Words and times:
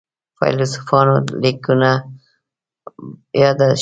فیلسوفانو 0.37 1.15
لیکنو 1.43 1.93
یاده 3.41 3.65
شوې. 3.65 3.69